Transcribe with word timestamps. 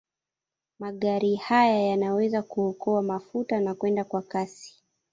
Magari 0.79 1.35
haya 1.35 1.79
yanaweza 1.87 2.41
kuokoa 2.41 3.01
mafuta 3.01 3.59
na 3.59 3.75
kwenda 3.75 4.03
kwa 4.03 4.21
kasi. 4.21 4.81